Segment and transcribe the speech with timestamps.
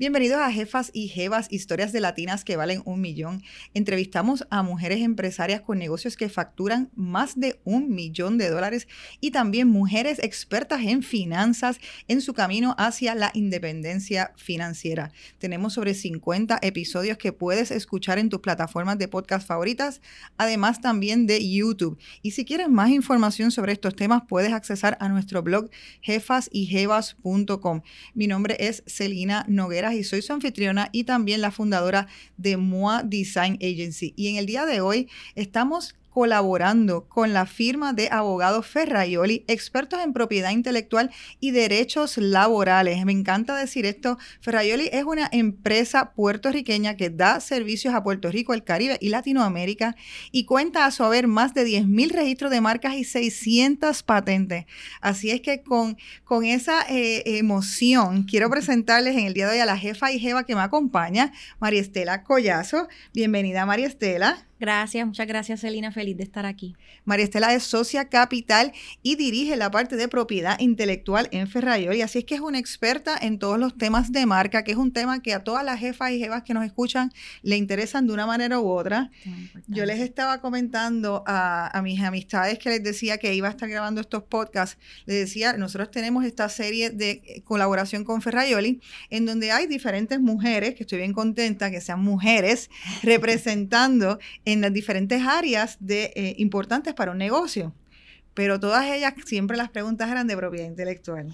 [0.00, 3.42] Bienvenidos a Jefas y Jevas, historias de latinas que valen un millón.
[3.74, 8.88] Entrevistamos a mujeres empresarias con negocios que facturan más de un millón de dólares
[9.20, 15.12] y también mujeres expertas en finanzas en su camino hacia la independencia financiera.
[15.38, 20.00] Tenemos sobre 50 episodios que puedes escuchar en tus plataformas de podcast favoritas,
[20.38, 21.98] además también de YouTube.
[22.22, 25.68] Y si quieres más información sobre estos temas, puedes accesar a nuestro blog
[26.00, 27.82] jefasyjevas.com.
[28.14, 33.02] Mi nombre es Celina Noguera y soy su anfitriona y también la fundadora de MOA
[33.02, 34.14] Design Agency.
[34.16, 40.00] Y en el día de hoy estamos colaborando con la firma de abogados Ferraioli, expertos
[40.04, 41.10] en propiedad intelectual
[41.40, 43.02] y derechos laborales.
[43.06, 44.18] Me encanta decir esto.
[44.42, 49.96] Ferraioli es una empresa puertorriqueña que da servicios a Puerto Rico, el Caribe y Latinoamérica
[50.30, 54.66] y cuenta a su haber más de 10.000 registros de marcas y 600 patentes.
[55.00, 59.60] Así es que con, con esa eh, emoción quiero presentarles en el día de hoy
[59.60, 62.88] a la jefa y jeva que me acompaña, María Estela Collazo.
[63.14, 64.49] Bienvenida, María Estela.
[64.60, 65.90] Gracias, muchas gracias, Celina.
[65.90, 66.76] Feliz de estar aquí.
[67.06, 68.72] María Estela es socia capital
[69.02, 72.02] y dirige la parte de propiedad intelectual en Ferrayoli.
[72.02, 74.92] Así es que es una experta en todos los temas de marca, que es un
[74.92, 78.26] tema que a todas las jefas y jefas que nos escuchan le interesan de una
[78.26, 79.10] manera u otra.
[79.66, 83.66] Yo les estaba comentando a, a, mis amistades que les decía que iba a estar
[83.66, 84.76] grabando estos podcasts.
[85.06, 90.74] Les decía, nosotros tenemos esta serie de colaboración con Ferrayoli, en donde hay diferentes mujeres,
[90.74, 92.68] que estoy bien contenta que sean mujeres,
[93.02, 94.18] representando
[94.52, 97.74] en las diferentes áreas de, eh, importantes para un negocio.
[98.34, 101.32] Pero todas ellas, siempre las preguntas eran de propiedad intelectual.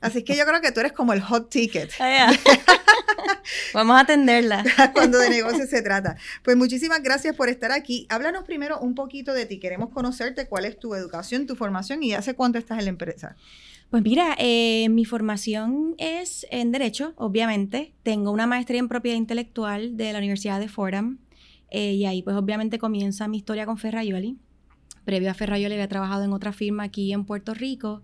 [0.00, 1.90] Así que yo creo que tú eres como el hot ticket.
[1.98, 2.32] Ah,
[3.74, 4.64] Vamos a atenderla.
[4.92, 6.16] Cuando de negocio se trata.
[6.42, 8.06] Pues muchísimas gracias por estar aquí.
[8.10, 9.58] Háblanos primero un poquito de ti.
[9.58, 13.36] Queremos conocerte, cuál es tu educación, tu formación y hace cuánto estás en la empresa.
[13.90, 17.94] Pues mira, eh, mi formación es en Derecho, obviamente.
[18.02, 21.18] Tengo una maestría en Propiedad Intelectual de la Universidad de Fordham.
[21.70, 24.36] Eh, y ahí pues obviamente comienza mi historia con Ferrayoli.
[25.04, 28.02] Previo a Ferrayoli había trabajado en otra firma aquí en Puerto Rico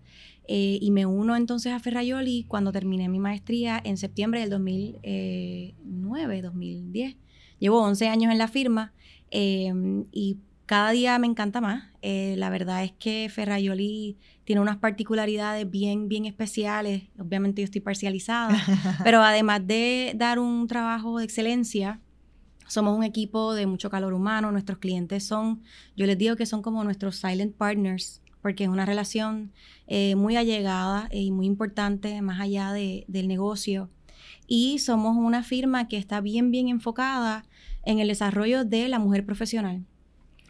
[0.49, 6.43] eh, y me uno entonces a Ferrayoli cuando terminé mi maestría en septiembre del 2009,
[6.43, 7.17] 2010.
[7.59, 8.93] Llevo 11 años en la firma
[9.31, 11.85] em, y cada día me encanta más.
[12.03, 17.05] Eh, la verdad es que Ferrayoli tiene unas particularidades bien, bien especiales.
[17.19, 18.57] Obviamente yo estoy parcializada,
[19.05, 22.01] pero además de dar un trabajo de excelencia,
[22.73, 25.63] somos un equipo de mucho calor humano, nuestros clientes son,
[25.95, 29.53] yo les digo que son como nuestros silent partners, porque es una relación
[29.89, 33.91] eh, muy allegada y muy importante más allá de, del negocio.
[34.47, 37.45] Y somos una firma que está bien, bien enfocada
[37.85, 39.85] en el desarrollo de la mujer profesional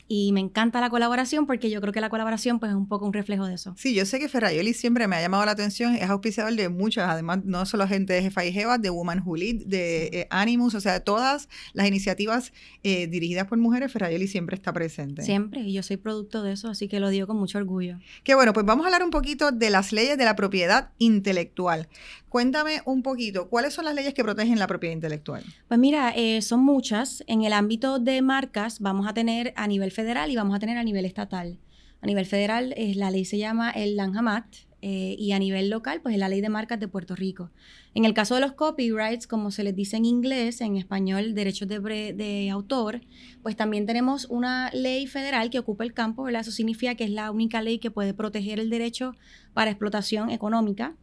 [0.09, 3.07] y me encanta la colaboración porque yo creo que la colaboración pues es un poco
[3.07, 3.75] un reflejo de eso.
[3.79, 7.09] Sí, yo sé que Ferrayoli siempre me ha llamado la atención, es auspiciador de muchas,
[7.09, 10.75] además no solo gente de Jefa y Jeva, de Woman Who Lead, de eh, Animus,
[10.75, 12.53] o sea, de todas las iniciativas
[12.83, 15.23] eh, dirigidas por mujeres, Ferrayoli siempre está presente.
[15.23, 17.99] Siempre, y yo soy producto de eso, así que lo digo con mucho orgullo.
[18.25, 21.89] Qué bueno, pues vamos a hablar un poquito de las leyes de la propiedad intelectual.
[22.33, 25.45] Cuéntame un poquito, ¿cuáles son las leyes que protegen la propiedad intelectual?
[25.69, 27.23] Pues mira, eh, son muchas.
[27.27, 30.79] En el ámbito de marcas vamos a tener a nivel federal y vamos a tener
[30.79, 31.59] a nivel estatal.
[32.01, 35.69] A nivel federal eh, la ley se llama el Lanham Act eh, y a nivel
[35.69, 37.51] local pues es la ley de marcas de Puerto Rico.
[37.95, 41.69] En el caso de los copyrights, como se les dice en inglés, en español derechos
[41.69, 41.81] de,
[42.15, 43.03] de autor,
[43.43, 46.41] pues también tenemos una ley federal que ocupa el campo, ¿verdad?
[46.41, 49.15] Eso significa que es la única ley que puede proteger el derecho
[49.53, 50.97] para explotación económica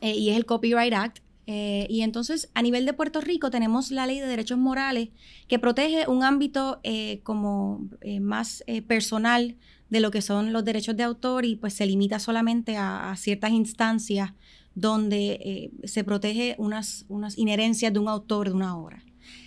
[0.00, 1.18] eh, y es el Copyright Act.
[1.46, 5.10] Eh, y entonces, a nivel de Puerto Rico, tenemos la ley de derechos morales
[5.46, 7.86] que protege un ámbito eh, como
[8.20, 9.56] más personal
[9.90, 13.50] de lo que son los derechos de autor y pues se limita solamente a, ciertas
[13.50, 14.32] instancias
[14.74, 19.04] donde se protege unas, unas inherencias de un autor de una obra.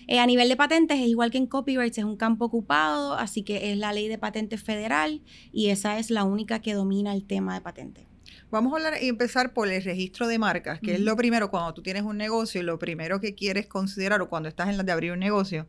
[0.08, 3.72] a nivel de patentes es igual que en copyrights, es un campo ocupado, así que
[3.72, 5.22] es la ley de patentes federal
[5.52, 8.07] y esa es la única que domina el tema de patentes.
[8.50, 11.74] Vamos a hablar y empezar por el registro de marcas, que es lo primero cuando
[11.74, 14.84] tú tienes un negocio y lo primero que quieres considerar o cuando estás en la
[14.84, 15.68] de abrir un negocio.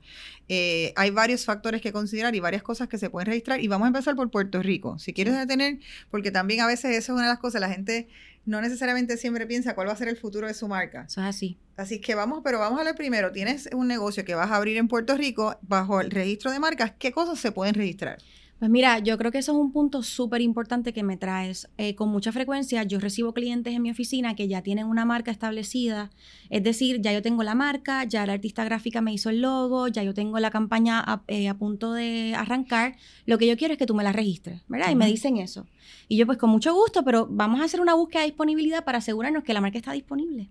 [0.48, 3.60] Eh, hay varios factores que considerar y varias cosas que se pueden registrar.
[3.60, 4.96] Y vamos a empezar por Puerto Rico.
[4.98, 5.80] Si quieres detener,
[6.10, 8.08] porque también a veces eso es una de las cosas, la gente
[8.46, 11.04] no necesariamente siempre piensa cuál va a ser el futuro de su marca.
[11.08, 11.58] Eso es así.
[11.76, 13.32] Así que vamos, pero vamos a ver primero.
[13.32, 16.92] Tienes un negocio que vas a abrir en Puerto Rico bajo el registro de marcas.
[16.98, 18.18] ¿Qué cosas se pueden registrar?
[18.58, 21.68] Pues mira, yo creo que eso es un punto súper importante que me traes.
[21.78, 25.30] Eh, con mucha frecuencia yo recibo clientes en mi oficina que ya tienen una marca
[25.30, 26.10] establecida,
[26.50, 29.86] es decir, ya yo tengo la marca, ya la artista gráfica me hizo el logo,
[29.86, 32.96] ya yo tengo la campaña a, eh, punto de arrancar,
[33.26, 34.90] lo que yo quiero es que tú me la registres, ¿verdad?
[34.90, 35.66] Y me dicen eso.
[36.08, 38.98] Y yo pues con mucho gusto, pero vamos a hacer una búsqueda de disponibilidad para
[38.98, 40.50] asegurarnos que la marca está disponible.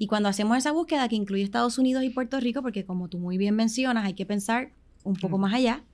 [0.00, 3.18] Y cuando hacemos esa búsqueda que incluye Estados Unidos y Puerto Rico, porque como tú
[3.18, 4.72] muy bien mencionas, hay que pensar
[5.04, 5.84] un poco más allá,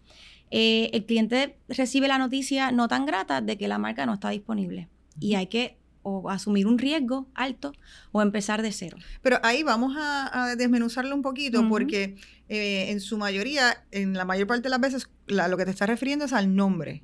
[0.51, 4.31] eh, el cliente recibe la noticia no tan grata de que la marca no está
[4.31, 4.89] disponible.
[5.19, 5.77] Y hay que
[6.09, 7.73] o asumir un riesgo alto
[8.13, 8.97] o empezar de cero.
[9.23, 12.15] Pero ahí vamos a, desmenuzarlo un poquito porque
[12.49, 15.85] eh, en su mayoría, en la mayor parte de las veces, lo que te está
[15.85, 17.03] refiriendo es al nombre.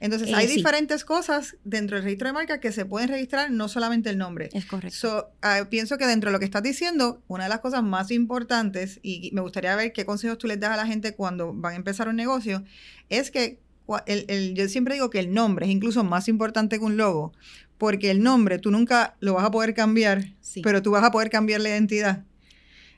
[0.00, 3.68] Entonces, hay eh, diferentes cosas dentro del registro de marca que se pueden registrar, no
[3.68, 4.48] solamente el nombre.
[4.54, 5.30] Es correcto.
[5.42, 8.98] Ah, pienso que dentro de lo que estás diciendo, una de las cosas más importantes,
[9.02, 11.76] y me gustaría ver qué consejos tú les das a la gente cuando van a
[11.76, 12.64] empezar un negocio,
[13.10, 13.60] es que
[14.06, 17.32] el, yo siempre digo que el nombre es incluso más importante que un logo,
[17.76, 20.32] porque el nombre tú nunca lo vas a poder cambiar,
[20.62, 22.24] pero tú vas a poder cambiar la identidad.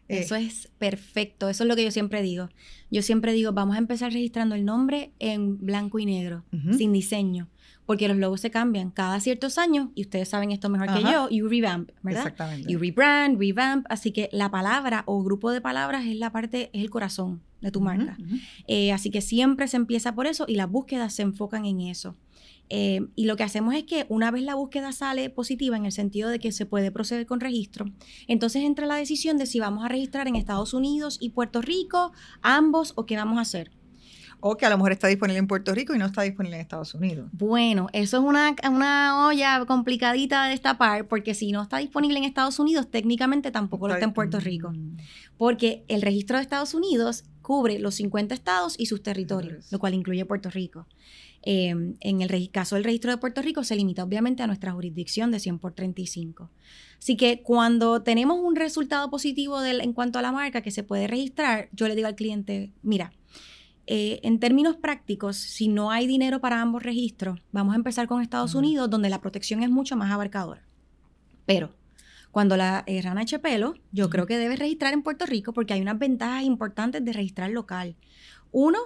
[0.09, 2.49] Eh, eso es perfecto, eso es lo que yo siempre digo.
[2.91, 6.45] Yo siempre digo, vamos a empezar registrando el nombre en blanco y negro,
[6.77, 7.49] sin diseño,
[7.87, 11.29] porque los logos se cambian cada ciertos años y ustedes saben esto mejor que yo,
[11.31, 12.23] you revamp, ¿verdad?
[12.23, 12.71] Exactamente.
[12.71, 16.83] You rebrand, revamp, así que la palabra o grupo de palabras es la parte, es
[16.83, 18.19] el corazón de tu marca.
[18.67, 22.17] Eh, así que siempre se empieza por eso y las búsquedas se enfocan en eso.
[22.75, 25.93] Eh, y lo que hacemos es que una vez la búsqueda sale positiva en el
[25.93, 27.85] sentido de que se puede proceder con registro,
[28.29, 32.13] entonces entra la decisión de si vamos a registrar en Estados Unidos y Puerto Rico,
[32.41, 33.73] ambos, o qué vamos a hacer.
[34.41, 36.63] O que a lo mejor está disponible en Puerto Rico y no está disponible en
[36.63, 37.29] Estados Unidos.
[37.33, 42.25] Bueno, eso es una, una olla complicadita de destapar, porque si no está disponible en
[42.25, 44.71] Estados Unidos, técnicamente tampoco lo está en Puerto Rico.
[44.71, 44.97] Mm.
[45.37, 49.93] Porque el registro de Estados Unidos cubre los 50 estados y sus territorios, lo cual
[49.93, 50.87] incluye Puerto Rico.
[51.45, 55.33] Em, en el caso del registro de Puerto Rico se limita obviamente a nuestra jurisdicción
[55.33, 56.51] de 100 por 35.
[56.99, 61.09] Así que cuando tenemos un resultado positivo en cuanto a la marca que se puede
[61.09, 63.13] registrar, yo le digo al cliente, mira,
[63.89, 68.23] eh, en términos prácticos, si no hay dinero para ambos registros, vamos a empezar con
[68.23, 70.63] Estados Unidos, donde la protección es mucho más abarcadora.
[71.45, 71.75] Pero
[72.31, 75.75] cuando la eh, rana eche pelo, yo creo que debe registrar en Puerto Rico porque
[75.75, 77.97] hay unas ventajas importantes de registrar local.
[78.53, 78.79] Uno,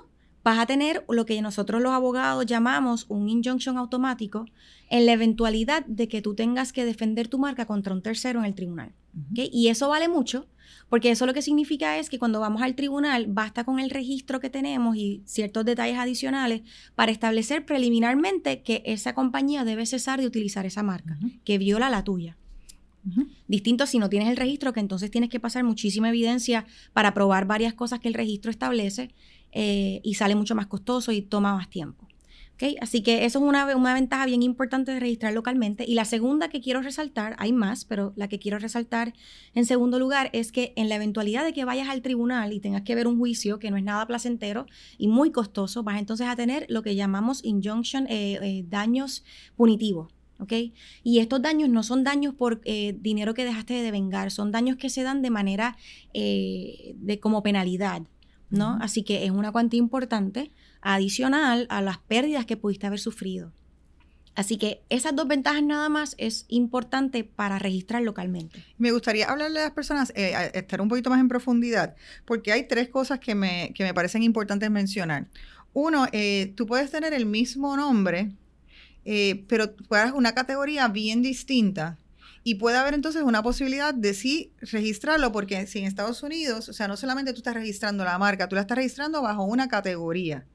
[0.47, 4.47] vas a tener lo que nosotros los abogados llamamos un injunction automático
[4.89, 8.45] en la eventualidad de que tú tengas que defender tu marca contra un tercero en
[8.45, 8.93] el tribunal.
[9.35, 10.47] Y eso vale mucho,
[10.89, 14.39] porque eso lo que significa es que cuando vamos al tribunal basta con el registro
[14.39, 16.63] que tenemos y ciertos detalles adicionales
[16.95, 22.05] para establecer preliminarmente que esa compañía debe cesar de utilizar esa marca, que viola la
[22.05, 22.37] tuya.
[23.47, 27.47] Distinto si no tienes el registro, que entonces tienes que pasar muchísima evidencia para probar
[27.47, 29.11] varias cosas que el registro establece
[29.59, 32.07] eh, y sale mucho más costoso y toma más tiempo.
[32.83, 35.87] Así que eso es una, una, ventaja bien importante de registrar localmente.
[35.89, 39.15] Y la segunda que quiero resaltar, hay más, pero la que quiero resaltar
[39.55, 42.83] en segundo lugar es que en la eventualidad de que vayas al tribunal y tengas
[42.83, 44.67] que ver un juicio que no es nada placentero
[44.99, 49.25] y muy costoso, vas entonces a tener lo que llamamos injunction, eh, eh, daños
[49.57, 50.13] punitivos.
[51.03, 54.91] Y estos daños no son daños por dinero que dejaste de vengar, son daños que
[54.91, 55.79] se dan de manera
[56.13, 58.03] de como penalidad.
[58.51, 58.79] ¿No?
[58.81, 63.53] Así que es una cuantía importante adicional a las pérdidas que pudiste haber sufrido.
[64.37, 68.63] Así que esas dos ventajas nada más es importante para registrar localmente.
[68.77, 72.69] Me gustaría hablarle a las personas, eh, estar un poquito más en profundidad, porque hay
[72.69, 75.27] tres cosas que me, que me parecen importantes mencionar.
[75.73, 78.33] Uno, eh, tú puedes tener el mismo nombre,
[79.07, 81.99] eh, pero puedes una categoría bien distinta
[82.47, 86.73] y puede haber entonces una posibilidad de sí registrarlo, porque si en Estados Unidos, o
[86.73, 90.47] sea, no solamente tú estás registrando la marca, tú la estás registrando bajo una categoría.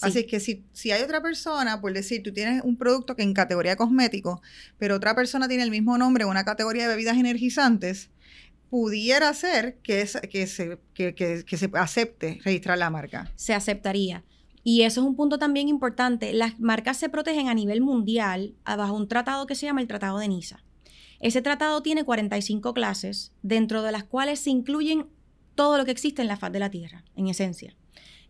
[0.00, 3.34] Así que si, si hay otra persona, por decir, tú tienes un producto que en
[3.34, 4.40] categoría cosmético,
[4.78, 8.08] pero otra persona tiene el mismo nombre en una categoría de bebidas energizantes,
[8.70, 13.30] pudiera ser que, que, se, que, que se acepte registrar la marca.
[13.36, 14.24] Se aceptaría.
[14.64, 16.32] Y eso es un punto también importante.
[16.32, 20.18] Las marcas se protegen a nivel mundial bajo un tratado que se llama el Tratado
[20.18, 20.62] de Niza.
[21.20, 25.06] Ese tratado tiene 45 clases, dentro de las cuales se incluyen
[25.54, 27.74] todo lo que existe en la faz de la Tierra, en esencia.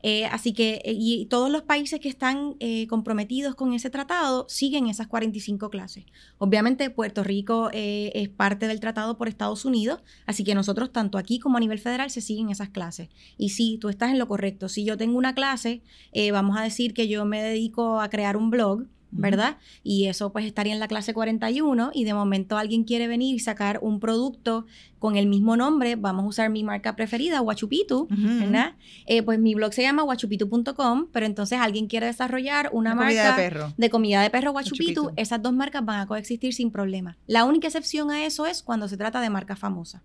[0.02, 4.46] Eh, así que, eh, y todos los países que están eh, comprometidos con ese tratado
[4.48, 6.04] siguen esas 45 clases.
[6.38, 11.38] Obviamente, Puerto Rico es parte del tratado por Estados Unidos, así que nosotros, tanto aquí
[11.38, 13.08] como a nivel federal, se siguen esas clases.
[13.36, 14.68] Y sí, tú estás en lo correcto.
[14.68, 15.82] Si yo tengo una clase,
[16.32, 18.84] vamos a decir que yo me dedico a crear un blog,
[19.16, 19.58] ¿verdad?
[19.82, 23.38] Y eso pues estaría en la clase 41 y de momento alguien quiere venir y
[23.38, 24.66] sacar un producto
[24.98, 28.74] con el mismo nombre, vamos a usar mi marca preferida, Huachupitu, ¿verdad?
[29.06, 33.36] Eh, pues mi blog se llama huachupitu.com, pero entonces alguien quiere desarrollar una marca de,
[33.36, 33.74] perro.
[33.76, 37.18] de comida de perro Huachupitu, esas dos marcas van a coexistir sin problema.
[37.26, 40.02] La única excepción a eso es cuando se trata de marca famosa.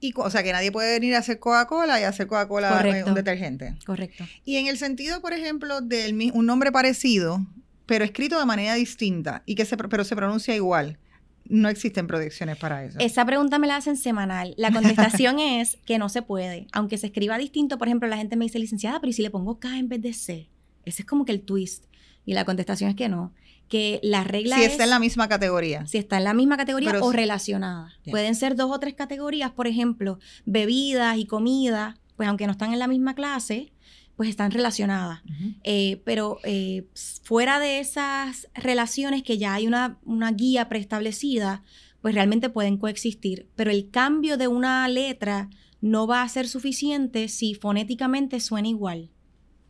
[0.00, 3.76] Y, o sea, que nadie puede venir a hacer Coca-Cola y hacer Coca-Cola un detergente.
[3.86, 4.24] Correcto.
[4.44, 7.46] Y en el sentido, por ejemplo, de un nombre parecido,
[7.86, 10.98] pero escrito de manera distinta, y que se, pero se pronuncia igual.
[11.46, 12.98] no existen protecciones para eso?
[13.00, 14.54] Esa pregunta me la hacen semanal.
[14.56, 16.68] La contestación es que no se puede.
[16.72, 19.30] Aunque se escriba distinto, por ejemplo, la gente me dice, licenciada, pero ¿y si le
[19.30, 20.48] pongo K en vez de C?
[20.84, 21.84] Ese es como que el twist.
[22.26, 23.32] Y la contestación es que no.
[23.68, 24.72] Que la regla si es...
[24.72, 25.86] está en la misma categoría.
[25.86, 27.92] Si está en la misma categoría o relacionada.
[28.10, 32.72] Pueden ser dos o tres categorías, por ejemplo, bebidas y comida, pues aunque no están
[32.72, 33.72] en la misma clase,
[34.16, 35.22] pues están relacionadas.
[35.64, 36.86] Eh, pero eh,
[37.22, 41.62] fuera de esas relaciones que ya hay una, una guía preestablecida,
[42.00, 43.48] pues realmente pueden coexistir.
[43.56, 49.10] Pero el cambio de una letra no va a ser suficiente si fonéticamente suena igual.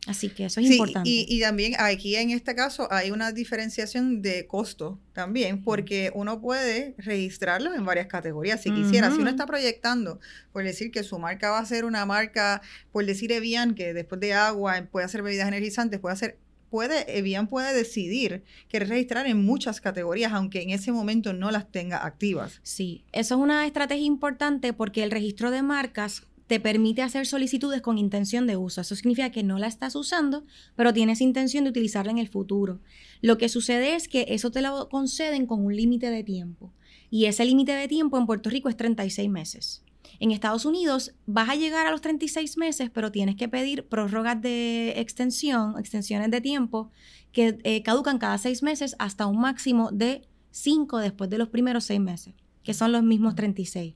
[0.07, 1.09] Así que eso es importante.
[1.09, 6.41] Y, y, también aquí en este caso hay una diferenciación de costo también, porque uno
[6.41, 9.09] puede registrarlo en varias categorías si quisiera.
[9.11, 10.19] Si uno está proyectando,
[10.51, 14.21] por decir que su marca va a ser una marca, por decir Evian, que después
[14.21, 16.37] de agua puede hacer bebidas energizantes, puede hacer
[16.69, 21.71] puede, Evian puede decidir que registrar en muchas categorías, aunque en ese momento no las
[21.71, 22.59] tenga activas.
[22.63, 27.81] Sí, eso es una estrategia importante porque el registro de marcas te permite hacer solicitudes
[27.81, 28.81] con intención de uso.
[28.81, 32.79] Eso significa que no la estás usando, pero tienes intención de utilizarla en el futuro.
[33.21, 36.71] Lo que sucede es que eso te lo conceden con un límite de tiempo.
[37.09, 39.83] Y ese límite de tiempo en Puerto Rico es 36 meses.
[40.19, 44.41] En Estados Unidos vas a llegar a los 36 meses, pero tienes que pedir prórrogas
[44.41, 46.91] de extensión, extensiones de tiempo,
[47.31, 50.21] que eh, caducan cada seis meses hasta un máximo de
[50.51, 52.33] 5 después de los primeros seis meses,
[52.63, 53.95] que son los mismos 36.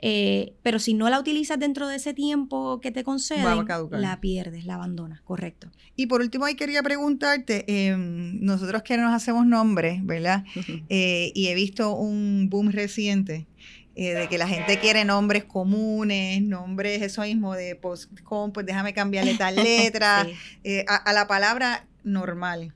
[0.00, 4.64] Eh, pero si no la utilizas dentro de ese tiempo que te conceden, la pierdes,
[4.64, 5.70] la abandonas, correcto.
[5.96, 10.44] Y por último, ahí quería preguntarte, em, nosotros que nos hacemos nombres, ¿verdad?
[10.90, 13.46] Eh, y he visto un boom reciente
[13.94, 18.94] eh, de que la gente quiere nombres comunes, nombres, eso mismo de postcom, pues déjame
[18.94, 20.26] cambiarle tal letra,
[20.86, 22.74] a, la palabra normal.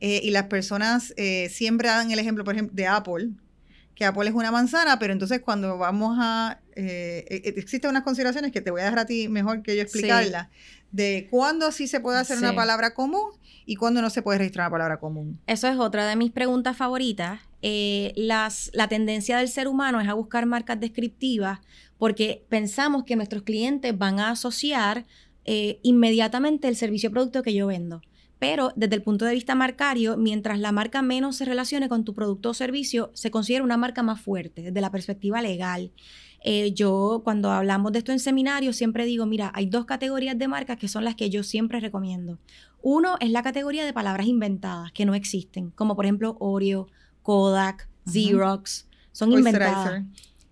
[0.00, 1.14] y las personas
[1.48, 3.30] siempre dan el ejemplo, por ejemplo, de Apple,
[3.98, 6.60] que Apple es una manzana, pero entonces cuando vamos a...
[6.76, 9.82] Eh, eh, existen unas consideraciones que te voy a dejar a ti mejor que yo
[9.82, 10.46] explicarlas,
[10.92, 13.32] de cuándo sí se puede hacer una palabra común
[13.66, 15.40] y cuándo no se puede registrar una palabra común.
[15.48, 17.40] Eso es otra de mis preguntas favoritas.
[17.60, 21.58] Eh, las, la tendencia del ser humano es a buscar marcas descriptivas
[21.98, 25.06] porque pensamos que nuestros clientes van a asociar
[25.82, 28.02] inmediatamente el servicio o producto que yo vendo.
[28.38, 32.14] Pero desde el punto de vista marcario, mientras la marca menos se relacione con tu
[32.14, 35.92] producto o servicio, se considera una marca más fuerte desde la perspectiva legal.
[36.44, 40.46] Eh, yo cuando hablamos de esto en seminarios siempre digo, mira, hay dos categorías de
[40.46, 42.38] marcas que son las que yo siempre recomiendo.
[42.80, 46.86] Uno es la categoría de palabras inventadas que no existen, como por ejemplo Oreo,
[47.22, 50.04] Kodak, Xerox, son inventadas.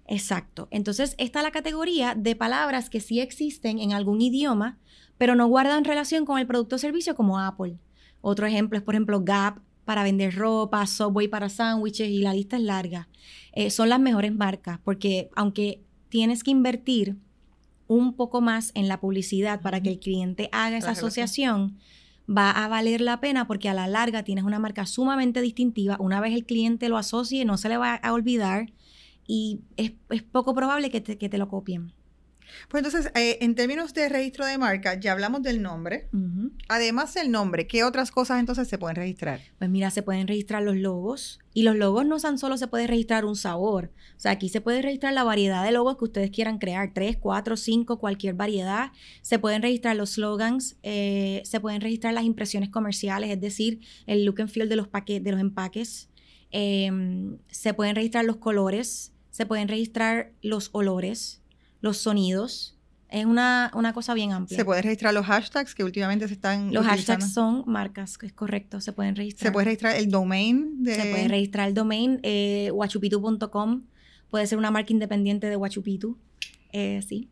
[0.09, 0.69] Exacto.
[0.71, 4.79] Entonces, está la categoría de palabras que sí existen en algún idioma,
[5.19, 7.79] pero no guardan relación con el producto o servicio como Apple.
[8.21, 12.57] Otro ejemplo es, por ejemplo, Gap para vender ropa, Subway para sándwiches y la lista
[12.57, 13.09] es larga.
[13.53, 17.17] Eh, son las mejores marcas porque aunque tienes que invertir
[17.87, 21.79] un poco más en la publicidad para que el cliente haga esa asociación,
[22.29, 25.97] va a valer la pena porque a la larga tienes una marca sumamente distintiva.
[26.01, 28.73] Una vez el cliente lo asocie, no se le va a olvidar
[29.29, 29.93] y es,
[30.33, 31.93] poco probable que que te lo copien.
[32.69, 36.09] Pues entonces, eh, en términos de registro de marca, ya hablamos del nombre.
[36.69, 39.41] Además del nombre, ¿qué otras cosas entonces se pueden registrar?
[39.59, 41.39] Pues mira, se pueden registrar los logos.
[41.55, 43.91] Y los logos no tan solo se puede registrar un sabor.
[44.17, 46.93] O sea, aquí se puede registrar la variedad de logos que ustedes quieran crear.
[46.93, 48.93] Tres, cuatro, cinco, cualquier variedad.
[49.23, 50.77] Se pueden registrar los slogans.
[50.83, 54.89] Eh, se pueden registrar las impresiones comerciales, es decir, el look and feel de los,
[55.07, 56.11] de los empaques.
[56.51, 59.13] Em, se pueden registrar los colores.
[59.31, 61.43] Se pueden registrar los olores
[61.87, 62.75] los sonidos.
[63.09, 64.59] Es una, cosa bien amplia.
[64.59, 68.81] ¿Se pueden registrar los hashtags que últimamente se están Los hashtags son marcas, es correcto,
[68.81, 69.49] se pueden registrar.
[69.49, 70.83] ¿Se puede registrar el domain?
[70.83, 70.95] De...
[70.97, 73.85] Se puede registrar el domain, eh, huachupitu.com.
[74.29, 76.19] Puede ser una marca independiente de Huachupitu.
[76.73, 77.31] Eh, sí.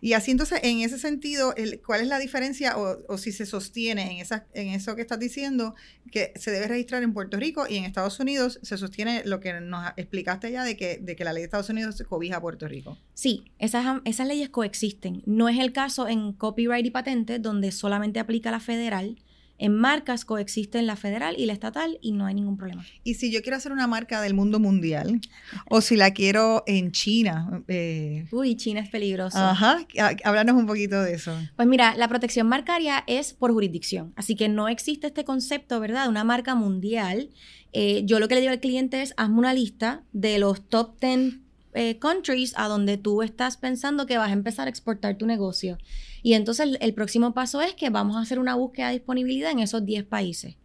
[0.00, 1.54] Y así entonces, en ese sentido,
[1.86, 5.74] ¿cuál es la diferencia o, si se sostiene en, esa, en eso que estás diciendo,
[6.10, 9.60] que se debe registrar en Puerto Rico y en Estados Unidos se sostiene lo que
[9.60, 12.40] nos explicaste ya de que, de que la ley de Estados Unidos se cobija a
[12.40, 12.98] Puerto Rico?
[13.14, 15.22] Sí, esas, esas leyes coexisten.
[15.26, 19.16] No es el caso en copyright y patente, donde solamente aplica la federal
[19.60, 22.84] en marcas coexisten la federal y la estatal y no hay ningún problema.
[23.04, 25.20] Y si yo quiero hacer una marca del mundo mundial
[25.68, 27.62] o si la quiero en China.
[27.68, 29.38] Eh, Uy, China es peligroso.
[29.38, 29.86] Ajá,
[30.24, 31.36] háblanos un poquito de eso.
[31.56, 36.04] Pues mira, la protección marcaria es por jurisdicción, así que no existe este concepto, ¿verdad?,
[36.04, 37.28] de una marca mundial.
[37.72, 40.98] Eh, yo lo que le digo al cliente es, hazme una lista de los top
[41.00, 41.34] 10
[41.74, 45.78] eh, countries a donde tú estás pensando que vas a empezar a exportar tu negocio.
[46.22, 49.60] Y entonces el, próximo paso es que vamos a hacer una búsqueda de disponibilidad en
[49.60, 50.56] esos 10 países.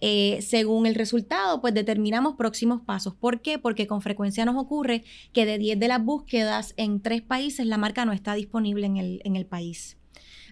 [0.00, 3.14] Eh, según el resultado, pues determinamos próximos pasos.
[3.14, 3.58] ¿Por qué?
[3.58, 7.78] Porque con frecuencia nos ocurre que de 10 de las búsquedas en tres países la
[7.78, 9.96] marca no está disponible en el, en el país.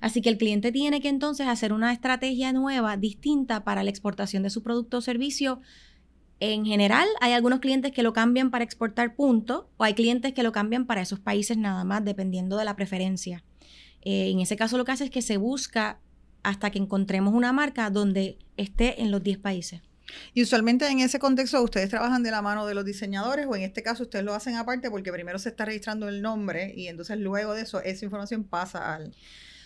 [0.00, 4.42] Así que el cliente tiene que entonces hacer una estrategia nueva, distinta para la exportación
[4.42, 5.60] de su producto o servicio.
[6.38, 10.42] En general, hay algunos clientes que lo cambian para exportar punto o hay clientes que
[10.42, 13.42] lo cambian para esos países nada más, dependiendo de la preferencia.
[14.02, 15.98] Eh, en ese caso, lo que hace es que se busca
[16.42, 19.80] hasta que encontremos una marca donde esté en los 10 países.
[20.34, 23.62] Y usualmente en ese contexto ustedes trabajan de la mano de los diseñadores o en
[23.62, 27.18] este caso ustedes lo hacen aparte porque primero se está registrando el nombre y entonces
[27.18, 29.14] luego de eso esa información pasa al...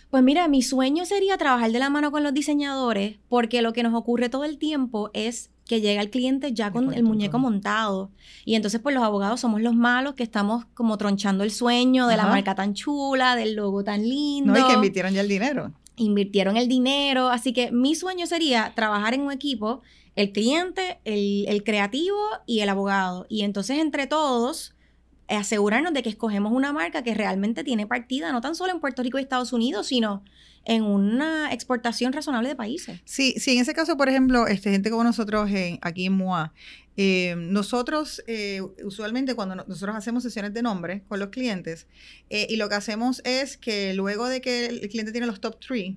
[0.08, 3.82] Pues mira, mi sueño sería trabajar de la mano con los diseñadores porque lo que
[3.82, 8.10] nos ocurre todo el tiempo es que llega el cliente ya con el muñeco montado.
[8.44, 12.16] Y entonces, pues los abogados somos los malos que estamos como tronchando el sueño de
[12.16, 14.52] la marca tan chula, del logo tan lindo.
[14.52, 15.72] No, y que invirtieron ya el dinero.
[15.94, 17.28] Invirtieron el dinero.
[17.28, 19.80] Así que mi sueño sería trabajar en un equipo,
[20.16, 23.26] el cliente, el, el creativo y el abogado.
[23.28, 24.74] Y entonces, entre todos
[25.36, 29.02] asegurarnos de que escogemos una marca que realmente tiene partida, no tan solo en Puerto
[29.02, 30.22] Rico y Estados Unidos, sino
[30.64, 33.00] en una exportación razonable de países.
[33.04, 36.52] Sí, sí, en ese caso, por ejemplo, este, gente como nosotros aquí en MOA,
[36.96, 41.86] eh, nosotros eh, usualmente cuando nosotros hacemos sesiones de nombre con los clientes,
[42.28, 45.58] eh, y lo que hacemos es que luego de que el cliente tiene los top
[45.60, 45.96] three,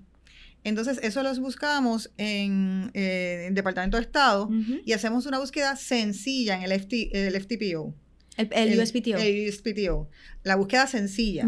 [0.66, 4.50] entonces, eso los buscamos en el Departamento de Estado
[4.86, 7.94] y hacemos una búsqueda sencilla en el, el FTPO.
[8.38, 9.18] El, USPTO.
[9.18, 10.10] El USPTO.
[10.44, 11.48] La búsqueda sencilla.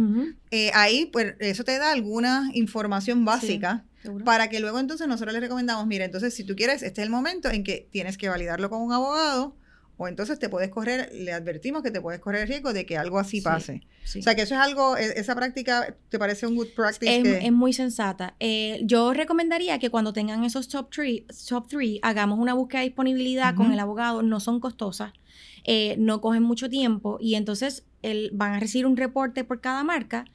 [0.51, 3.85] Eh, ahí, pues, eso te da alguna información básica
[4.23, 7.11] para que luego entonces nosotros le recomendamos, mira, entonces si tú quieres, este es el
[7.11, 9.55] momento en que tienes que validarlo con un abogado
[9.97, 12.97] o entonces te puedes correr, le advertimos que te puedes correr el riesgo de que
[12.97, 13.81] algo así pase.
[14.03, 17.17] O sea, que eso es algo, e, esa práctica, ¿te parece un good practice?
[17.17, 18.35] Es, es muy sensata.
[18.39, 22.87] Eh, yo recomendaría que cuando tengan esos top three, top three hagamos una búsqueda de
[22.87, 25.13] disponibilidad con el abogado, no son costosas.
[25.67, 27.85] Eh, no cogen mucho tiempo y entonces
[28.33, 30.25] van a recibir un reporte por cada marca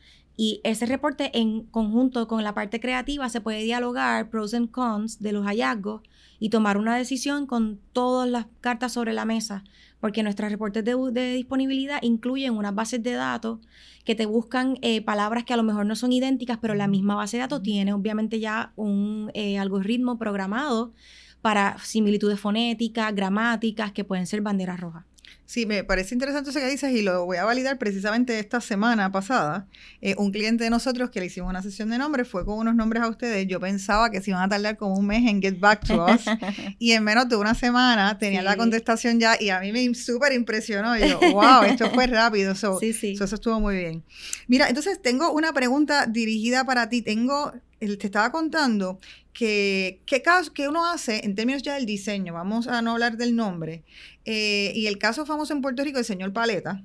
[0.43, 5.21] y ese reporte en conjunto con la parte creativa se puede dialogar pros and cons
[5.21, 6.01] de los hallazgos
[6.39, 9.65] y tomar una decisión con todas las cartas sobre la mesa,
[10.01, 13.59] porque nuestros reportes de, disponibilidad incluyen unas bases de datos
[14.07, 17.17] que te buscan eh, palabras que a lo mejor no son idénticas, pero la misma
[17.17, 20.95] base de datos tiene obviamente ya un eh, algoritmo programado
[21.43, 25.05] para similitudes fonéticas, gramáticas, que pueden ser banderas rojas.
[25.51, 29.11] Sí, me parece interesante eso que dices y lo voy a validar precisamente esta semana
[29.11, 29.67] pasada.
[30.01, 32.77] Eh, un cliente de nosotros que le hicimos una sesión de nombres fue con unos
[32.77, 33.49] nombres a ustedes.
[33.49, 36.23] Yo pensaba que se iban a tardar como un mes en get back to us
[36.79, 40.35] y en menos de una semana tenía la contestación ya y a mí me súper
[40.35, 40.97] impresionó.
[40.97, 42.55] yo, wow, esto fue rápido.
[42.79, 43.19] sí, sí.
[43.21, 44.05] eso estuvo muy bien.
[44.47, 47.03] Mira, entonces tengo una pregunta dirigida para ti.
[47.03, 49.01] Tengo, te estaba contando
[49.33, 52.35] que, ¿qué, caso, que uno hace en términos ya del diseño?
[52.35, 53.85] Vamos a no hablar del nombre.
[54.25, 56.83] Eh, y el caso famoso en Puerto Rico, el señor Paleta.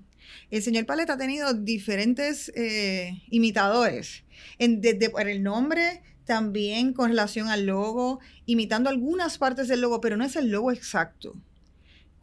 [0.52, 4.24] El señor Paleta ha tenido diferentes eh, imitadores,
[4.58, 10.02] en, desde por el nombre, también con relación al logo, imitando algunas partes del logo,
[10.02, 11.36] pero no es el logo exacto.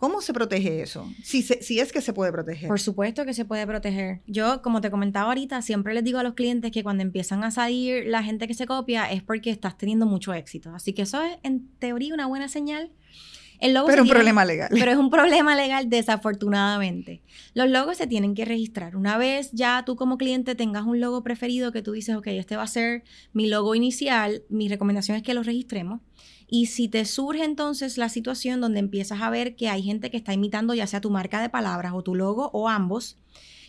[0.02, 1.08] ¿Cómo se protege eso?
[1.22, 2.66] Si, si es que se puede proteger.
[2.66, 4.20] Por supuesto que se puede proteger.
[4.26, 7.52] Yo, como te comentaba ahorita, siempre les digo a los clientes que cuando empiezan a
[7.52, 10.74] salir la gente que se copia es porque estás teniendo mucho éxito.
[10.74, 12.90] Así que eso es, en teoría, una buena señal.
[13.62, 14.70] El logo pero un problema legal.
[14.72, 17.22] Pero es un problema legal, desafortunadamente.
[17.54, 18.96] Los logos se tienen que registrar.
[18.96, 22.56] Una vez ya tú como cliente tengas un logo preferido que tú dices, ok, este
[22.56, 26.00] va a ser mi logo inicial, mi recomendación es que lo registremos.
[26.48, 30.16] Y si te surge entonces la situación donde empiezas a ver que hay gente que
[30.16, 33.16] está imitando ya sea tu marca de palabras o tu logo o ambos,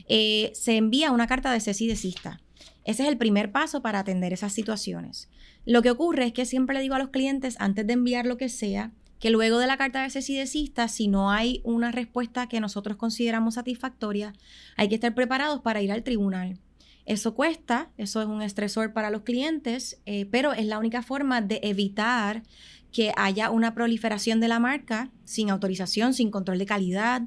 [0.10, 2.42] eh, se envía una carta de cese y desista.
[2.84, 5.30] Ese es el primer paso para atender esas situaciones.
[5.66, 8.38] Lo que ocurre es que siempre le digo a los clientes, antes de enviar lo
[8.38, 8.92] que sea,
[9.24, 12.98] que luego de la carta de cese desista, si no hay una respuesta que nosotros
[12.98, 14.34] consideramos satisfactoria,
[14.76, 16.60] hay que estar preparados para ir al tribunal.
[17.06, 21.40] Eso cuesta, eso es un estresor para los clientes, eh, pero es la única forma
[21.40, 22.44] de evitar
[22.92, 27.22] que haya una proliferación de la marca sin autorización, sin control de calidad.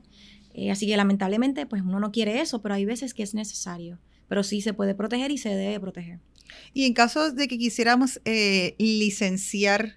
[0.52, 3.98] Eh, así que lamentablemente, pues uno no quiere eso, pero hay veces que es necesario.
[4.28, 6.20] Pero sí se puede proteger y se debe proteger.
[6.74, 9.96] Y en caso de que quisiéramos eh, licenciar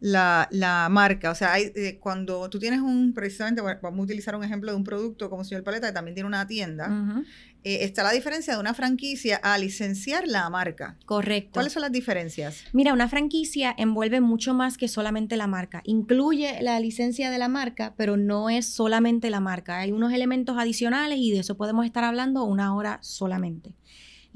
[0.00, 1.30] la, la, marca.
[1.30, 4.76] O sea, hay, eh, cuando tú tienes un, precisamente, vamos a utilizar un ejemplo de
[4.76, 7.24] un producto como señor Paleta, que también tiene una tienda,
[7.64, 10.96] eh, está la diferencia de una franquicia a licenciar la marca.
[11.04, 11.50] Correcto.
[11.54, 12.64] ¿Cuáles son las diferencias?
[12.72, 15.82] Mira, una franquicia envuelve mucho más que solamente la marca.
[15.84, 19.80] Incluye la licencia de la marca, pero no es solamente la marca.
[19.80, 23.74] Hay unos elementos adicionales y de eso podemos estar hablando una hora solamente.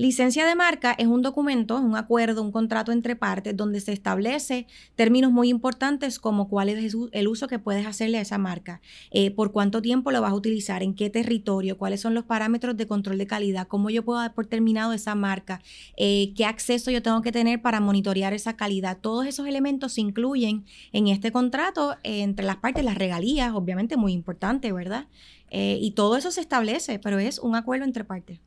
[0.00, 4.66] Licencia de marca es un documento, un acuerdo, un contrato entre partes donde se establece
[4.94, 9.30] términos muy importantes como cuál es el uso que puedes hacerle a esa marca, eh,
[9.30, 12.86] por cuánto tiempo lo vas a utilizar, en qué territorio, cuáles son los parámetros de
[12.86, 15.60] control de calidad, cómo yo puedo dar por terminado esa marca,
[15.98, 18.96] eh, qué acceso yo tengo que tener para monitorear esa calidad.
[19.02, 23.98] Todos esos elementos se incluyen en este contrato eh, entre las partes, las regalías, obviamente
[23.98, 25.08] muy importante, ¿verdad?
[25.52, 28.38] y todo eso se establece, pero es un acuerdo entre partes.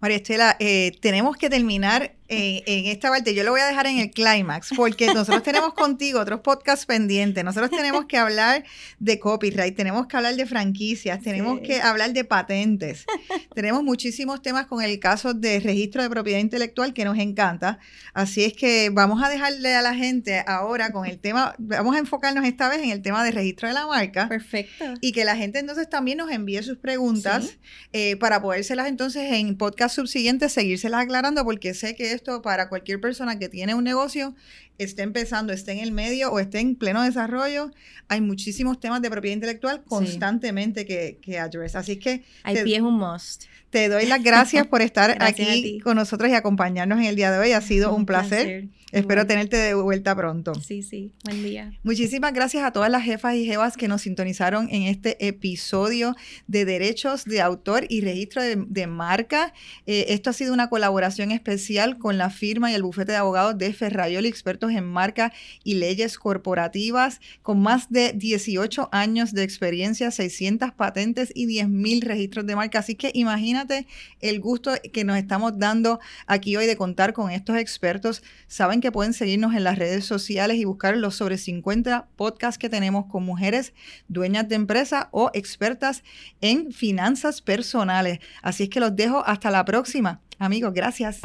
[0.00, 3.34] María Estela, eh, tenemos que terminar en, esta parte.
[3.34, 7.42] Yo lo voy a dejar en el clímax, porque nosotros tenemos contigo otros podcasts pendientes.
[7.42, 8.64] Nosotros tenemos que hablar
[8.98, 13.06] de copyright, tenemos que hablar de franquicias, tenemos que hablar de patentes.
[13.54, 17.78] tenemos muchísimos temas con el caso de registro de propiedad intelectual que nos encanta.
[18.12, 21.98] Así es que vamos a dejarle a la gente ahora con el tema, vamos a
[21.98, 24.28] enfocarnos esta vez en el tema de registro de la marca.
[24.28, 24.84] Perfecto.
[25.00, 27.58] Y que la gente entonces también nos envíe sus preguntas
[27.92, 33.00] eh, para podérselas entonces en podcast subsiguiente seguírselas aclarando porque sé que esto para cualquier
[33.00, 34.34] persona que tiene un negocio,
[34.78, 37.70] esté empezando, esté en el medio o esté en pleno desarrollo,
[38.08, 41.74] hay muchísimos temas de propiedad intelectual constantemente que, que address.
[41.74, 42.24] Así que...
[42.46, 43.44] IP es un must.
[43.70, 47.38] Te doy las gracias por estar aquí con nosotros y acompañarnos en el día de
[47.38, 47.52] hoy.
[47.52, 48.68] Ha sido un, placer.
[48.92, 50.54] Espero tenerte de vuelta pronto.
[50.54, 51.12] Sí, sí.
[51.24, 51.72] Buen día.
[51.82, 56.64] Muchísimas gracias a todas las jefas y jefas que nos sintonizaron en este episodio de
[56.64, 59.52] Derechos de Autor y Registro de, Marca.
[59.86, 63.58] Eh, esto ha sido una colaboración especial con la firma y el bufete de abogados
[63.58, 64.28] de Ferrayoli,
[64.72, 65.32] en marca
[65.64, 72.46] y leyes corporativas, con más de 18 años de experiencia, 600 patentes y 10.000 registros
[72.46, 72.78] de marca.
[72.78, 73.86] Así que imagínate
[74.20, 78.22] el gusto que nos estamos dando aquí hoy de contar con estos expertos.
[78.46, 82.68] Saben que pueden seguirnos en las redes sociales y buscar los sobre 50 podcasts que
[82.68, 83.72] tenemos con mujeres
[84.08, 86.02] dueñas de empresa o expertas
[86.40, 88.20] en finanzas personales.
[88.42, 90.20] Así es que los dejo hasta la próxima.
[90.38, 91.20] Amigos, gracias.